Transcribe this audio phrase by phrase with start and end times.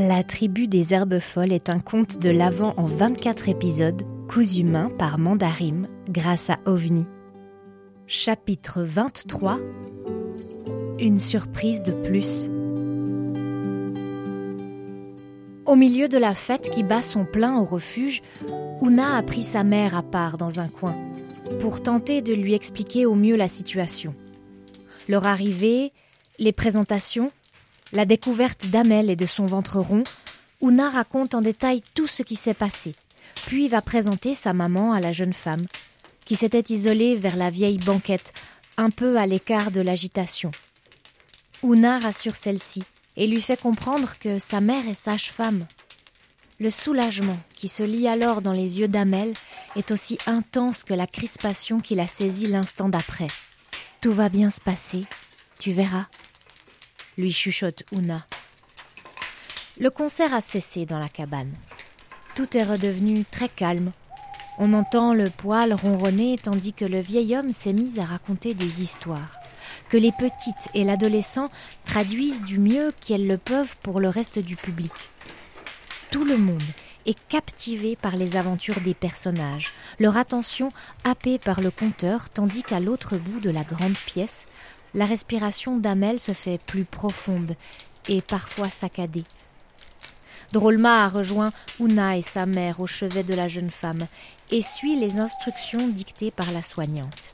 [0.00, 4.92] La tribu des herbes folles est un conte de l'Avent en 24 épisodes, cousu main
[4.96, 7.04] par Mandarim grâce à OVNI.
[8.06, 9.58] Chapitre 23
[11.00, 12.48] Une surprise de plus.
[15.66, 18.22] Au milieu de la fête qui bat son plein au refuge,
[18.80, 20.94] Una a pris sa mère à part dans un coin
[21.58, 24.14] pour tenter de lui expliquer au mieux la situation.
[25.08, 25.92] Leur arrivée,
[26.38, 27.32] les présentations,
[27.92, 30.04] la découverte d'Amel et de son ventre rond,
[30.60, 32.94] Una raconte en détail tout ce qui s'est passé,
[33.46, 35.66] puis va présenter sa maman à la jeune femme,
[36.24, 38.32] qui s'était isolée vers la vieille banquette,
[38.76, 40.50] un peu à l'écart de l'agitation.
[41.62, 42.82] Una rassure celle-ci
[43.16, 45.66] et lui fait comprendre que sa mère est sage-femme.
[46.60, 49.32] Le soulagement qui se lit alors dans les yeux d'Amel
[49.76, 53.28] est aussi intense que la crispation qui la saisit l'instant d'après.
[54.00, 55.04] Tout va bien se passer,
[55.58, 56.06] tu verras,
[57.18, 58.24] lui chuchote Una.
[59.78, 61.52] Le concert a cessé dans la cabane.
[62.36, 63.90] Tout est redevenu très calme.
[64.60, 68.82] On entend le poêle ronronner tandis que le vieil homme s'est mis à raconter des
[68.82, 69.40] histoires,
[69.88, 71.50] que les petites et l'adolescent
[71.84, 74.92] traduisent du mieux qu'elles le peuvent pour le reste du public.
[76.12, 76.62] Tout le monde
[77.04, 80.70] est captivé par les aventures des personnages, leur attention
[81.02, 84.46] happée par le conteur, tandis qu'à l'autre bout de la grande pièce,
[84.98, 87.54] la respiration d'Amel se fait plus profonde
[88.08, 89.22] et parfois saccadée.
[90.50, 94.08] Drolma a rejoint Una et sa mère au chevet de la jeune femme
[94.50, 97.32] et suit les instructions dictées par la soignante.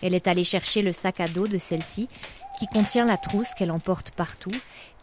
[0.00, 2.08] Elle est allée chercher le sac à dos de celle-ci,
[2.56, 4.54] qui contient la trousse qu'elle emporte partout,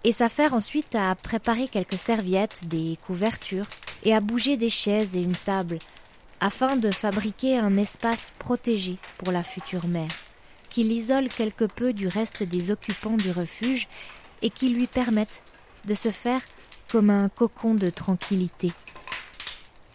[0.05, 3.67] et s'affaire ensuite à préparer quelques serviettes, des couvertures,
[4.03, 5.79] et à bouger des chaises et une table,
[6.39, 10.11] afin de fabriquer un espace protégé pour la future mère
[10.73, 13.87] qui l'isole quelque peu du reste des occupants du refuge
[14.41, 15.43] et qui lui permettent
[15.85, 16.41] de se faire
[16.89, 18.71] comme un cocon de tranquillité.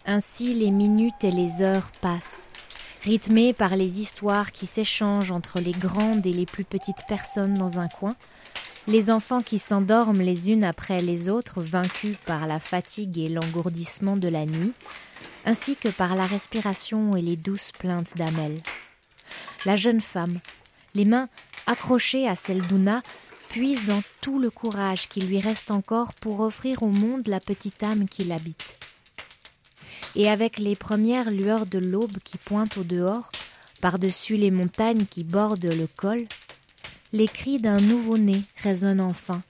[0.06, 2.48] Ainsi les minutes et les heures passent,
[3.02, 7.80] rythmées par les histoires qui s'échangent entre les grandes et les plus petites personnes dans
[7.80, 8.14] un coin,
[8.86, 14.16] les enfants qui s'endorment les unes après les autres, vaincus par la fatigue et l'engourdissement
[14.16, 14.74] de la nuit,
[15.44, 18.62] ainsi que par la respiration et les douces plaintes d'Amel.
[19.66, 20.38] La jeune femme,
[20.98, 21.28] les mains
[21.66, 23.02] accrochées à celles d'Una
[23.48, 27.82] puisent dans tout le courage qui lui reste encore pour offrir au monde la petite
[27.84, 28.76] âme qui l'habite.
[30.16, 33.30] Et avec les premières lueurs de l'aube qui pointent au dehors,
[33.80, 36.26] par-dessus les montagnes qui bordent le col,
[37.12, 39.40] les cris d'un nouveau-né résonnent enfin,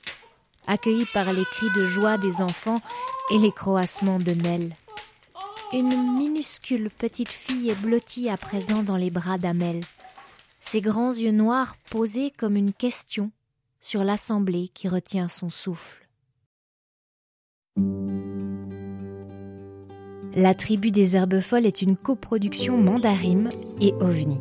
[0.67, 2.83] accueillis par les cris de joie des enfants
[3.31, 4.77] et les croassements de Nell.
[5.73, 9.81] Une minuscule petite fille est blottie à présent dans les bras d'Amel
[10.69, 13.31] ses grands yeux noirs posés comme une question
[13.81, 16.07] sur l'assemblée qui retient son souffle.
[20.35, 23.49] La tribu des herbes folles est une coproduction Mandarim
[23.81, 24.37] et OVNI.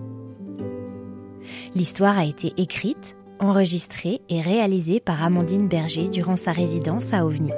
[1.76, 7.54] L'histoire a été écrite, enregistrée et réalisée par Amandine Berger durant sa résidence à OVNI.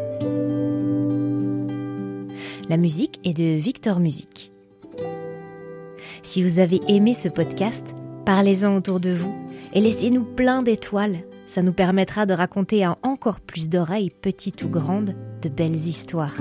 [2.70, 4.52] La musique est de Victor Music.
[6.22, 7.96] Si vous avez aimé ce podcast,
[8.30, 9.34] Parlez-en autour de vous
[9.74, 11.24] et laissez-nous plein d'étoiles.
[11.48, 16.36] Ça nous permettra de raconter à encore plus d'oreilles, petites ou grandes, de belles histoires.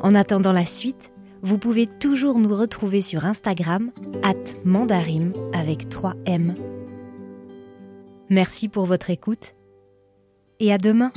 [0.00, 3.90] En attendant la suite, vous pouvez toujours nous retrouver sur Instagram,
[4.22, 6.54] at mandarim avec 3 M.
[8.30, 9.54] Merci pour votre écoute
[10.60, 11.12] et à demain.